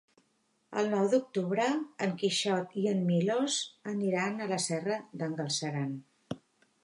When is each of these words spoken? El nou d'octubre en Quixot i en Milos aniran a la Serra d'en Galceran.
El 0.81 0.87
nou 0.93 1.09
d'octubre 1.09 1.65
en 2.05 2.15
Quixot 2.21 2.73
i 2.83 2.87
en 2.93 3.05
Milos 3.11 3.59
aniran 3.93 4.41
a 4.41 4.47
la 4.53 4.61
Serra 4.69 4.95
d'en 5.23 5.35
Galceran. 5.43 5.93